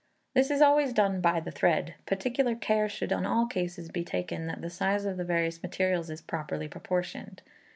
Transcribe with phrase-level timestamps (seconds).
[0.33, 4.47] This is always done by the thread, particular care should in all cases be taken
[4.47, 7.43] that the size of the various materials is properly proportioned.